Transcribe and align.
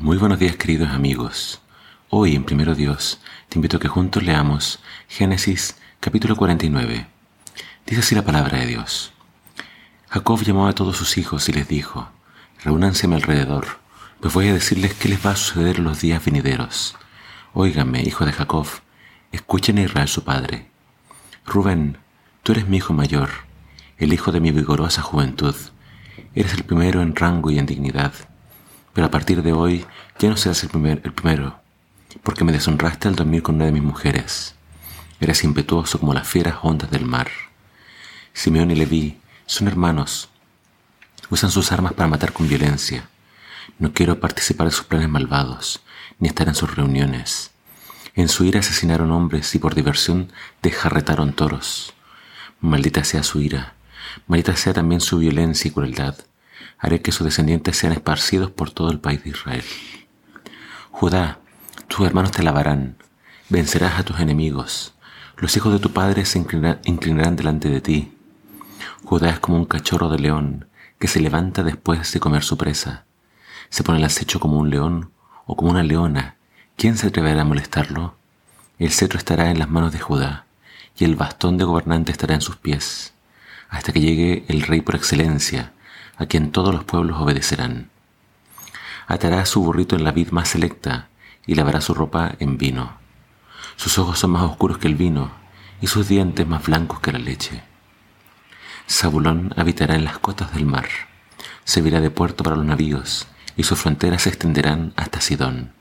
Muy 0.00 0.16
buenos 0.16 0.38
días 0.38 0.54
queridos 0.54 0.90
amigos. 0.90 1.60
Hoy 2.08 2.36
en 2.36 2.44
Primero 2.44 2.76
Dios 2.76 3.20
te 3.48 3.58
invito 3.58 3.78
a 3.78 3.80
que 3.80 3.88
juntos 3.88 4.22
leamos 4.22 4.78
Génesis 5.08 5.76
capítulo 5.98 6.36
49. 6.36 7.08
Dice 7.84 8.00
así 8.00 8.14
la 8.14 8.22
palabra 8.22 8.58
de 8.58 8.66
Dios. 8.66 9.12
Jacob 10.08 10.40
llamó 10.44 10.68
a 10.68 10.72
todos 10.72 10.96
sus 10.96 11.18
hijos 11.18 11.48
y 11.48 11.52
les 11.52 11.66
dijo, 11.66 12.10
Reúnanse 12.62 13.06
a 13.06 13.08
mi 13.08 13.16
alrededor, 13.16 13.66
pues 14.20 14.32
voy 14.32 14.46
a 14.46 14.54
decirles 14.54 14.94
qué 14.94 15.08
les 15.08 15.26
va 15.26 15.32
a 15.32 15.36
suceder 15.36 15.78
en 15.78 15.84
los 15.84 16.00
días 16.00 16.24
venideros. 16.24 16.94
Óiganme, 17.52 18.00
hijo 18.02 18.24
de 18.24 18.32
Jacob, 18.32 18.68
escuchen 19.32 19.78
a 19.78 19.82
Israel 19.82 20.06
su 20.06 20.22
padre. 20.22 20.70
Rubén, 21.44 21.98
tú 22.44 22.52
eres 22.52 22.68
mi 22.68 22.76
hijo 22.76 22.92
mayor, 22.92 23.30
el 23.96 24.12
hijo 24.12 24.30
de 24.30 24.38
mi 24.38 24.52
vigorosa 24.52 25.02
juventud. 25.02 25.56
Eres 26.36 26.54
el 26.54 26.62
primero 26.62 27.02
en 27.02 27.16
rango 27.16 27.50
y 27.50 27.58
en 27.58 27.66
dignidad 27.66 28.12
pero 28.98 29.06
a 29.06 29.10
partir 29.12 29.44
de 29.44 29.52
hoy 29.52 29.86
ya 30.18 30.28
no 30.28 30.34
el, 30.34 31.00
el 31.04 31.12
primero, 31.12 31.60
porque 32.24 32.42
me 32.42 32.50
deshonraste 32.50 33.06
al 33.06 33.14
dormir 33.14 33.44
con 33.44 33.54
una 33.54 33.66
de 33.66 33.70
mis 33.70 33.84
mujeres. 33.84 34.56
Eres 35.20 35.44
impetuoso 35.44 36.00
como 36.00 36.12
las 36.12 36.26
fieras 36.26 36.56
ondas 36.62 36.90
del 36.90 37.04
mar. 37.04 37.28
Simeón 38.32 38.72
y 38.72 38.74
Leví 38.74 39.16
son 39.46 39.68
hermanos. 39.68 40.30
Usan 41.30 41.52
sus 41.52 41.70
armas 41.70 41.92
para 41.92 42.08
matar 42.08 42.32
con 42.32 42.48
violencia. 42.48 43.08
No 43.78 43.92
quiero 43.92 44.18
participar 44.18 44.66
de 44.66 44.72
sus 44.72 44.84
planes 44.84 45.08
malvados, 45.08 45.80
ni 46.18 46.26
estar 46.26 46.48
en 46.48 46.56
sus 46.56 46.74
reuniones. 46.74 47.52
En 48.16 48.28
su 48.28 48.46
ira 48.46 48.58
asesinaron 48.58 49.12
hombres 49.12 49.54
y 49.54 49.60
por 49.60 49.76
diversión 49.76 50.32
desjarretaron 50.60 51.34
toros. 51.34 51.94
Maldita 52.60 53.04
sea 53.04 53.22
su 53.22 53.40
ira, 53.40 53.74
maldita 54.26 54.56
sea 54.56 54.74
también 54.74 55.00
su 55.00 55.18
violencia 55.18 55.68
y 55.68 55.70
crueldad 55.70 56.16
haré 56.78 57.02
que 57.02 57.12
sus 57.12 57.24
descendientes 57.24 57.76
sean 57.76 57.92
esparcidos 57.92 58.50
por 58.50 58.70
todo 58.70 58.90
el 58.90 59.00
país 59.00 59.22
de 59.24 59.30
Israel. 59.30 59.64
Judá, 60.90 61.38
tus 61.88 62.06
hermanos 62.06 62.32
te 62.32 62.42
alabarán, 62.42 62.96
vencerás 63.48 63.98
a 63.98 64.04
tus 64.04 64.20
enemigos, 64.20 64.94
los 65.36 65.56
hijos 65.56 65.72
de 65.72 65.78
tu 65.78 65.92
padre 65.92 66.24
se 66.24 66.38
inclinarán 66.38 67.36
delante 67.36 67.68
de 67.68 67.80
ti. 67.80 68.12
Judá 69.04 69.30
es 69.30 69.38
como 69.38 69.56
un 69.56 69.64
cachorro 69.64 70.08
de 70.08 70.18
león 70.18 70.68
que 70.98 71.06
se 71.06 71.20
levanta 71.20 71.62
después 71.62 72.12
de 72.12 72.20
comer 72.20 72.42
su 72.42 72.56
presa. 72.56 73.04
Se 73.70 73.84
pone 73.84 73.98
al 73.98 74.04
acecho 74.04 74.40
como 74.40 74.58
un 74.58 74.70
león 74.70 75.12
o 75.46 75.56
como 75.56 75.70
una 75.70 75.84
leona. 75.84 76.36
¿Quién 76.76 76.96
se 76.96 77.06
atreverá 77.06 77.42
a 77.42 77.44
molestarlo? 77.44 78.16
El 78.78 78.90
cetro 78.90 79.18
estará 79.18 79.50
en 79.50 79.58
las 79.58 79.70
manos 79.70 79.92
de 79.92 80.00
Judá 80.00 80.46
y 80.96 81.04
el 81.04 81.14
bastón 81.14 81.56
de 81.56 81.64
gobernante 81.64 82.10
estará 82.10 82.34
en 82.34 82.40
sus 82.40 82.56
pies, 82.56 83.14
hasta 83.68 83.92
que 83.92 84.00
llegue 84.00 84.44
el 84.48 84.62
rey 84.62 84.80
por 84.80 84.96
excelencia, 84.96 85.72
a 86.18 86.26
quien 86.26 86.52
todos 86.52 86.74
los 86.74 86.84
pueblos 86.84 87.18
obedecerán. 87.20 87.90
Atará 89.06 89.46
su 89.46 89.62
burrito 89.62 89.96
en 89.96 90.04
la 90.04 90.12
vid 90.12 90.30
más 90.30 90.48
selecta 90.48 91.08
y 91.46 91.54
lavará 91.54 91.80
su 91.80 91.94
ropa 91.94 92.34
en 92.40 92.58
vino. 92.58 92.98
Sus 93.76 93.98
ojos 93.98 94.18
son 94.18 94.32
más 94.32 94.42
oscuros 94.42 94.78
que 94.78 94.88
el 94.88 94.96
vino 94.96 95.30
y 95.80 95.86
sus 95.86 96.08
dientes 96.08 96.46
más 96.46 96.66
blancos 96.66 97.00
que 97.00 97.12
la 97.12 97.18
leche. 97.18 97.62
Zabulón 98.88 99.54
habitará 99.56 99.94
en 99.94 100.04
las 100.04 100.18
cotas 100.18 100.52
del 100.52 100.66
mar, 100.66 100.88
servirá 101.64 102.00
de 102.00 102.10
puerto 102.10 102.42
para 102.42 102.56
los 102.56 102.66
navíos 102.66 103.26
y 103.56 103.62
sus 103.62 103.78
fronteras 103.78 104.22
se 104.22 104.30
extenderán 104.30 104.92
hasta 104.96 105.20
Sidón. 105.20 105.72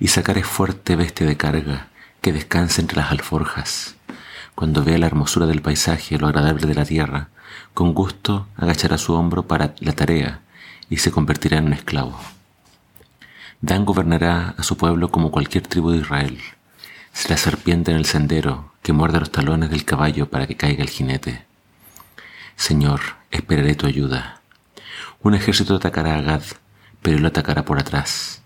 Y 0.00 0.08
sacaré 0.08 0.42
fuerte 0.42 0.96
bestia 0.96 1.26
de 1.26 1.36
carga 1.36 1.88
que 2.20 2.32
descanse 2.32 2.80
entre 2.80 2.98
las 2.98 3.10
alforjas. 3.10 3.96
Cuando 4.56 4.82
vea 4.82 4.96
la 4.96 5.04
hermosura 5.04 5.44
del 5.44 5.60
paisaje, 5.60 6.16
lo 6.16 6.28
agradable 6.28 6.66
de 6.66 6.74
la 6.74 6.86
tierra, 6.86 7.28
con 7.74 7.92
gusto 7.92 8.48
agachará 8.56 8.96
su 8.96 9.12
hombro 9.12 9.46
para 9.46 9.74
la 9.80 9.92
tarea 9.92 10.40
y 10.88 10.96
se 10.96 11.10
convertirá 11.10 11.58
en 11.58 11.66
un 11.66 11.72
esclavo. 11.74 12.18
Dan 13.60 13.84
gobernará 13.84 14.54
a 14.56 14.62
su 14.62 14.78
pueblo 14.78 15.10
como 15.10 15.30
cualquier 15.30 15.66
tribu 15.66 15.90
de 15.90 15.98
Israel. 15.98 16.40
Será 17.12 17.34
la 17.34 17.42
serpiente 17.42 17.90
en 17.90 17.98
el 17.98 18.06
sendero 18.06 18.72
que 18.80 18.94
muerde 18.94 19.20
los 19.20 19.30
talones 19.30 19.68
del 19.68 19.84
caballo 19.84 20.30
para 20.30 20.46
que 20.46 20.56
caiga 20.56 20.82
el 20.82 20.88
jinete. 20.88 21.44
Señor, 22.56 23.00
esperaré 23.30 23.74
tu 23.74 23.86
ayuda. 23.86 24.40
Un 25.20 25.34
ejército 25.34 25.76
atacará 25.76 26.16
a 26.16 26.22
Gad, 26.22 26.44
pero 27.02 27.18
él 27.18 27.26
atacará 27.26 27.66
por 27.66 27.78
atrás. 27.78 28.40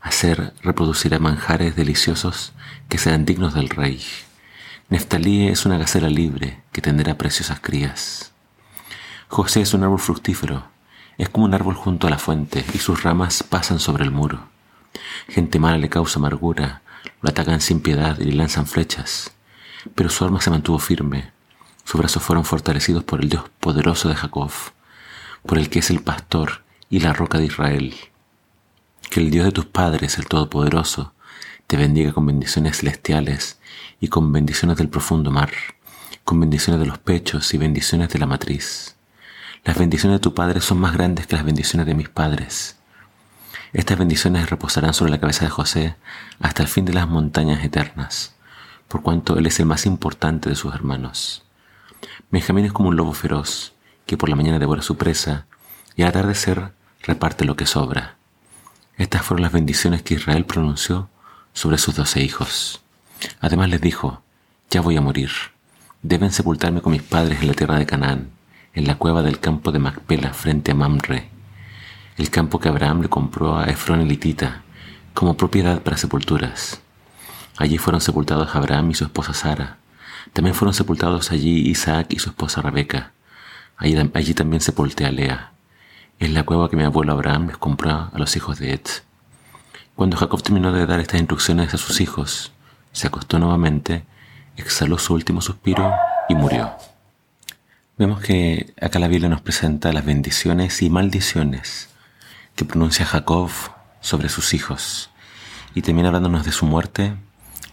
Hacer 0.00 0.54
reproducirá 0.62 1.18
manjares 1.18 1.76
deliciosos 1.76 2.54
que 2.88 2.96
serán 2.96 3.26
dignos 3.26 3.52
del 3.52 3.68
rey. 3.68 4.00
Neftalí 4.90 5.48
es 5.48 5.64
una 5.64 5.78
gacela 5.78 6.10
libre 6.10 6.62
que 6.70 6.82
tendrá 6.82 7.16
preciosas 7.16 7.58
crías. 7.58 8.32
José 9.28 9.62
es 9.62 9.72
un 9.72 9.82
árbol 9.82 9.98
fructífero, 9.98 10.66
es 11.16 11.30
como 11.30 11.46
un 11.46 11.54
árbol 11.54 11.74
junto 11.74 12.06
a 12.06 12.10
la 12.10 12.18
fuente 12.18 12.62
y 12.74 12.78
sus 12.78 13.02
ramas 13.02 13.42
pasan 13.42 13.80
sobre 13.80 14.04
el 14.04 14.10
muro. 14.10 14.48
Gente 15.28 15.58
mala 15.58 15.78
le 15.78 15.88
causa 15.88 16.18
amargura, 16.18 16.82
lo 17.22 17.30
atacan 17.30 17.62
sin 17.62 17.80
piedad 17.80 18.18
y 18.18 18.24
le 18.24 18.34
lanzan 18.34 18.66
flechas, 18.66 19.32
pero 19.94 20.10
su 20.10 20.22
alma 20.22 20.42
se 20.42 20.50
mantuvo 20.50 20.78
firme, 20.78 21.32
sus 21.84 21.98
brazos 21.98 22.22
fueron 22.22 22.44
fortalecidos 22.44 23.04
por 23.04 23.22
el 23.22 23.30
Dios 23.30 23.44
poderoso 23.60 24.10
de 24.10 24.16
Jacob, 24.16 24.52
por 25.46 25.56
el 25.56 25.70
que 25.70 25.78
es 25.78 25.88
el 25.88 26.02
pastor 26.02 26.62
y 26.90 27.00
la 27.00 27.14
roca 27.14 27.38
de 27.38 27.46
Israel. 27.46 27.94
Que 29.10 29.20
el 29.20 29.30
Dios 29.30 29.46
de 29.46 29.52
tus 29.52 29.64
padres, 29.64 30.18
el 30.18 30.26
Todopoderoso, 30.26 31.13
te 31.74 31.80
bendiga 31.80 32.12
con 32.12 32.24
bendiciones 32.24 32.76
celestiales 32.76 33.58
y 33.98 34.06
con 34.06 34.30
bendiciones 34.30 34.76
del 34.76 34.88
profundo 34.88 35.32
mar, 35.32 35.50
con 36.22 36.38
bendiciones 36.38 36.78
de 36.78 36.86
los 36.86 36.98
pechos 36.98 37.52
y 37.52 37.58
bendiciones 37.58 38.10
de 38.10 38.20
la 38.20 38.26
matriz. 38.26 38.94
Las 39.64 39.76
bendiciones 39.76 40.20
de 40.20 40.22
tu 40.22 40.34
Padre 40.34 40.60
son 40.60 40.78
más 40.78 40.92
grandes 40.92 41.26
que 41.26 41.34
las 41.34 41.44
bendiciones 41.44 41.88
de 41.88 41.96
mis 41.96 42.08
padres. 42.08 42.76
Estas 43.72 43.98
bendiciones 43.98 44.50
reposarán 44.50 44.94
sobre 44.94 45.10
la 45.10 45.18
cabeza 45.18 45.46
de 45.46 45.50
José 45.50 45.96
hasta 46.38 46.62
el 46.62 46.68
fin 46.68 46.84
de 46.84 46.92
las 46.92 47.08
montañas 47.08 47.64
eternas, 47.64 48.36
por 48.86 49.02
cuanto 49.02 49.36
él 49.36 49.46
es 49.46 49.58
el 49.58 49.66
más 49.66 49.84
importante 49.84 50.48
de 50.48 50.54
sus 50.54 50.72
hermanos. 50.72 51.42
Benjamín 52.30 52.66
es 52.66 52.72
como 52.72 52.90
un 52.90 52.96
lobo 52.96 53.14
feroz, 53.14 53.72
que 54.06 54.16
por 54.16 54.28
la 54.28 54.36
mañana 54.36 54.60
devora 54.60 54.82
su 54.82 54.96
presa 54.96 55.46
y 55.96 56.02
al 56.02 56.10
atardecer 56.10 56.70
reparte 57.02 57.44
lo 57.44 57.56
que 57.56 57.66
sobra. 57.66 58.14
Estas 58.96 59.22
fueron 59.22 59.42
las 59.42 59.50
bendiciones 59.50 60.02
que 60.02 60.14
Israel 60.14 60.44
pronunció 60.44 61.10
sobre 61.54 61.78
sus 61.78 61.94
doce 61.94 62.22
hijos. 62.22 62.82
Además 63.40 63.70
les 63.70 63.80
dijo, 63.80 64.22
ya 64.68 64.82
voy 64.82 64.98
a 64.98 65.00
morir, 65.00 65.30
deben 66.02 66.30
sepultarme 66.30 66.82
con 66.82 66.92
mis 66.92 67.02
padres 67.02 67.40
en 67.40 67.48
la 67.48 67.54
tierra 67.54 67.78
de 67.78 67.86
Canaán 67.86 68.34
en 68.74 68.86
la 68.86 68.96
cueva 68.96 69.22
del 69.22 69.38
campo 69.38 69.70
de 69.70 69.78
Macpela 69.78 70.32
frente 70.34 70.72
a 70.72 70.74
Mamre, 70.74 71.28
el 72.16 72.30
campo 72.30 72.58
que 72.58 72.68
Abraham 72.68 73.02
le 73.02 73.08
compró 73.08 73.56
a 73.56 73.66
Efrón 73.66 74.00
elitita 74.00 74.62
como 75.14 75.36
propiedad 75.36 75.80
para 75.82 75.96
sepulturas. 75.96 76.80
Allí 77.56 77.78
fueron 77.78 78.00
sepultados 78.00 78.54
Abraham 78.56 78.90
y 78.90 78.94
su 78.94 79.04
esposa 79.04 79.32
Sara. 79.32 79.78
También 80.32 80.56
fueron 80.56 80.74
sepultados 80.74 81.30
allí 81.30 81.68
Isaac 81.68 82.08
y 82.10 82.18
su 82.18 82.30
esposa 82.30 82.62
Rebeca. 82.62 83.12
Allí, 83.76 83.96
allí 84.12 84.34
también 84.34 84.60
sepulté 84.60 85.04
a 85.04 85.12
Lea. 85.12 85.52
En 86.18 86.34
la 86.34 86.42
cueva 86.42 86.68
que 86.68 86.76
mi 86.76 86.82
abuelo 86.82 87.12
Abraham 87.12 87.46
les 87.48 87.56
compró 87.58 88.10
a 88.12 88.18
los 88.18 88.34
hijos 88.34 88.58
de 88.58 88.74
Ed. 88.74 88.86
Cuando 89.94 90.16
Jacob 90.16 90.42
terminó 90.42 90.72
de 90.72 90.86
dar 90.86 90.98
estas 90.98 91.20
instrucciones 91.20 91.72
a 91.72 91.78
sus 91.78 92.00
hijos, 92.00 92.52
se 92.90 93.06
acostó 93.06 93.38
nuevamente, 93.38 94.04
exhaló 94.56 94.98
su 94.98 95.14
último 95.14 95.40
suspiro 95.40 95.92
y 96.28 96.34
murió. 96.34 96.72
Vemos 97.96 98.20
que 98.20 98.74
acá 98.80 98.98
la 98.98 99.06
Biblia 99.06 99.28
nos 99.28 99.40
presenta 99.40 99.92
las 99.92 100.04
bendiciones 100.04 100.82
y 100.82 100.90
maldiciones 100.90 101.90
que 102.56 102.64
pronuncia 102.64 103.06
Jacob 103.06 103.50
sobre 104.00 104.28
sus 104.28 104.52
hijos 104.52 105.10
y 105.76 105.82
también 105.82 106.06
hablándonos 106.06 106.44
de 106.44 106.50
su 106.50 106.66
muerte 106.66 107.14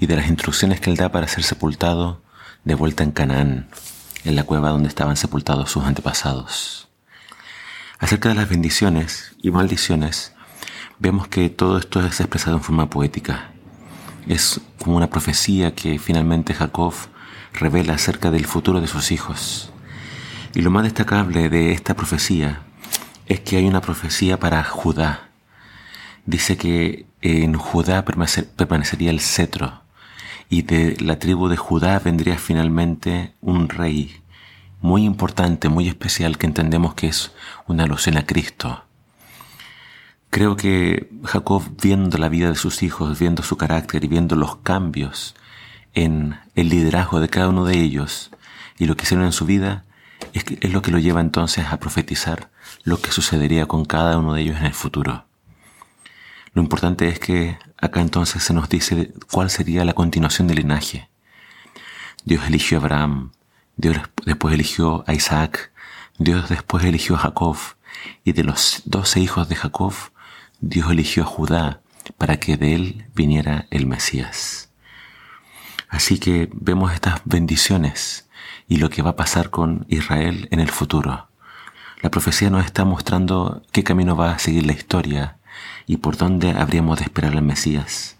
y 0.00 0.06
de 0.06 0.16
las 0.16 0.26
instrucciones 0.26 0.80
que 0.80 0.90
él 0.90 0.96
da 0.96 1.10
para 1.10 1.28
ser 1.28 1.44
sepultado 1.44 2.20
de 2.64 2.74
vuelta 2.74 3.04
en 3.04 3.12
Canaán, 3.12 3.68
en 4.24 4.34
la 4.34 4.42
cueva 4.42 4.70
donde 4.70 4.88
estaban 4.88 5.16
sepultados 5.16 5.70
sus 5.70 5.84
antepasados. 5.84 6.88
Acerca 8.00 8.28
de 8.28 8.34
las 8.34 8.48
bendiciones 8.48 9.36
y 9.40 9.52
maldiciones, 9.52 10.32
vemos 10.98 11.28
que 11.28 11.48
todo 11.48 11.78
esto 11.78 12.00
es 12.00 12.20
expresado 12.20 12.56
en 12.56 12.62
forma 12.62 12.90
poética. 12.90 13.52
Es 14.26 14.60
como 14.78 14.96
una 14.96 15.10
profecía 15.10 15.74
que 15.74 15.98
finalmente 15.98 16.54
Jacob 16.54 16.94
revela 17.52 17.94
acerca 17.94 18.30
del 18.30 18.46
futuro 18.46 18.80
de 18.80 18.86
sus 18.86 19.10
hijos 19.10 19.70
y 20.54 20.62
lo 20.62 20.70
más 20.70 20.84
destacable 20.84 21.48
de 21.48 21.72
esta 21.72 21.94
profecía 21.94 22.62
es 23.26 23.40
que 23.40 23.56
hay 23.56 23.66
una 23.66 23.80
profecía 23.80 24.38
para 24.38 24.64
Judá. 24.64 25.28
Dice 26.26 26.56
que 26.56 27.06
en 27.20 27.54
Judá 27.54 28.04
permanecería 28.04 29.10
el 29.10 29.20
cetro 29.20 29.82
y 30.48 30.62
de 30.62 30.96
la 31.00 31.18
tribu 31.18 31.48
de 31.48 31.56
Judá 31.56 31.98
vendría 31.98 32.38
finalmente 32.38 33.34
un 33.40 33.68
rey 33.68 34.20
muy 34.80 35.04
importante, 35.04 35.68
muy 35.68 35.88
especial, 35.88 36.38
que 36.38 36.46
entendemos 36.46 36.94
que 36.94 37.08
es 37.08 37.32
una 37.66 37.84
alusión 37.84 38.16
a 38.16 38.24
Cristo. 38.24 38.84
Creo 40.30 40.56
que 40.56 41.08
Jacob, 41.24 41.62
viendo 41.80 42.18
la 42.18 42.28
vida 42.28 42.50
de 42.50 42.54
sus 42.54 42.82
hijos, 42.82 43.18
viendo 43.18 43.42
su 43.42 43.56
carácter 43.56 44.04
y 44.04 44.08
viendo 44.08 44.36
los 44.36 44.56
cambios 44.56 45.34
en 45.94 46.38
el 46.54 46.68
liderazgo 46.68 47.20
de 47.20 47.28
cada 47.28 47.48
uno 47.48 47.64
de 47.64 47.78
ellos 47.78 48.30
y 48.78 48.86
lo 48.86 48.96
que 48.96 49.04
hicieron 49.04 49.24
en 49.24 49.32
su 49.32 49.46
vida, 49.46 49.84
es, 50.32 50.72
lo 50.72 50.82
que 50.82 50.90
lo 50.90 50.98
lleva 50.98 51.20
entonces 51.20 51.66
a 51.66 51.78
profetizar 51.78 52.50
lo 52.84 53.00
que 53.00 53.10
sucedería 53.10 53.66
con 53.66 53.84
cada 53.84 54.18
uno 54.18 54.34
de 54.34 54.42
ellos 54.42 54.58
en 54.58 54.66
el 54.66 54.74
futuro. 54.74 55.24
Lo 56.52 56.62
importante 56.62 57.08
es 57.08 57.18
que 57.18 57.58
acá 57.76 58.00
entonces 58.00 58.42
se 58.42 58.52
nos 58.52 58.68
dice 58.68 59.12
cuál 59.30 59.50
sería 59.50 59.84
la 59.84 59.94
continuación 59.94 60.46
del 60.46 60.58
linaje. 60.58 61.08
Dios 62.24 62.46
eligió 62.46 62.78
a 62.78 62.80
Abraham, 62.80 63.32
Dios 63.76 63.96
después 64.26 64.54
eligió 64.54 65.04
a 65.06 65.14
Isaac, 65.14 65.72
Dios 66.18 66.48
después 66.48 66.84
eligió 66.84 67.14
a 67.16 67.20
Jacob, 67.20 67.56
y 68.24 68.32
de 68.32 68.44
los 68.44 68.82
doce 68.84 69.20
hijos 69.20 69.48
de 69.48 69.56
Jacob, 69.56 69.94
Dios 70.60 70.90
eligió 70.90 71.22
a 71.22 71.26
Judá 71.26 71.82
para 72.16 72.40
que 72.40 72.56
de 72.56 72.74
él 72.74 73.06
viniera 73.14 73.66
el 73.70 73.86
Mesías. 73.86 74.70
Así 75.88 76.18
que 76.18 76.50
vemos 76.52 76.92
estas 76.92 77.20
bendiciones 77.24 78.28
y 78.66 78.78
lo 78.78 78.90
que 78.90 79.02
va 79.02 79.10
a 79.10 79.16
pasar 79.16 79.50
con 79.50 79.86
Israel 79.88 80.48
en 80.50 80.58
el 80.58 80.70
futuro. 80.70 81.28
La 82.02 82.10
profecía 82.10 82.50
nos 82.50 82.64
está 82.64 82.84
mostrando 82.84 83.62
qué 83.72 83.84
camino 83.84 84.16
va 84.16 84.32
a 84.32 84.38
seguir 84.38 84.66
la 84.66 84.72
historia 84.72 85.38
y 85.86 85.98
por 85.98 86.16
dónde 86.16 86.50
habríamos 86.50 86.98
de 86.98 87.04
esperar 87.04 87.34
al 87.34 87.42
Mesías. 87.42 88.16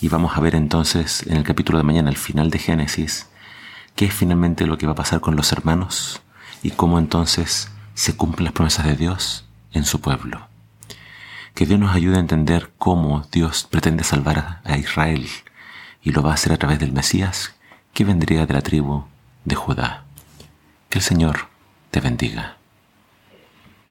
Y 0.00 0.08
vamos 0.08 0.36
a 0.36 0.40
ver 0.40 0.54
entonces 0.54 1.26
en 1.26 1.36
el 1.36 1.44
capítulo 1.44 1.78
de 1.78 1.84
mañana, 1.84 2.08
al 2.08 2.16
final 2.16 2.50
de 2.50 2.58
Génesis, 2.58 3.28
qué 3.94 4.06
es 4.06 4.14
finalmente 4.14 4.66
lo 4.66 4.78
que 4.78 4.86
va 4.86 4.92
a 4.92 4.96
pasar 4.96 5.20
con 5.20 5.36
los 5.36 5.52
hermanos 5.52 6.22
y 6.62 6.70
cómo 6.70 6.98
entonces 6.98 7.70
se 7.94 8.16
cumplen 8.16 8.44
las 8.44 8.54
promesas 8.54 8.86
de 8.86 8.96
Dios 8.96 9.44
en 9.72 9.84
su 9.84 10.00
pueblo. 10.00 10.55
Que 11.56 11.64
Dios 11.64 11.80
nos 11.80 11.96
ayude 11.96 12.18
a 12.18 12.20
entender 12.20 12.70
cómo 12.76 13.26
Dios 13.32 13.66
pretende 13.70 14.04
salvar 14.04 14.60
a 14.62 14.76
Israel 14.76 15.26
y 16.02 16.10
lo 16.12 16.20
va 16.20 16.32
a 16.32 16.34
hacer 16.34 16.52
a 16.52 16.58
través 16.58 16.78
del 16.78 16.92
Mesías 16.92 17.54
que 17.94 18.04
vendría 18.04 18.44
de 18.44 18.52
la 18.52 18.60
tribu 18.60 19.04
de 19.46 19.54
Judá. 19.54 20.04
Que 20.90 20.98
el 20.98 21.02
Señor 21.02 21.48
te 21.90 22.00
bendiga. 22.00 22.55